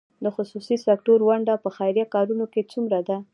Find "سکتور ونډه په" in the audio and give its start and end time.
0.85-1.69